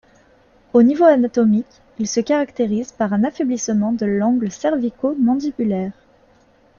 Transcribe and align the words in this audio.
Au 0.73 0.81
niveau 0.81 1.03
anatomique, 1.03 1.79
il 1.99 2.07
se 2.07 2.21
caractérise 2.21 2.91
par 2.91 3.13
un 3.13 3.23
affaiblissement 3.23 3.91
de 3.91 4.07
l'angle 4.07 4.49
cervico-mandibulaire. 4.49 5.93